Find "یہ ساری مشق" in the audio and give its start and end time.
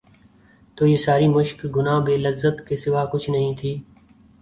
0.87-1.59